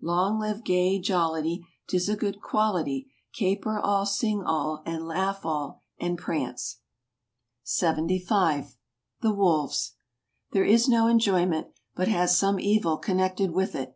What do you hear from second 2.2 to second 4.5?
quality, Caper all, sing